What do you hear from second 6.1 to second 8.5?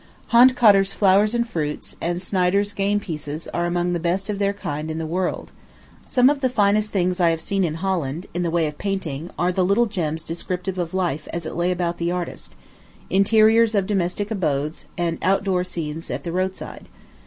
of the finest things I have seen in Holland, in the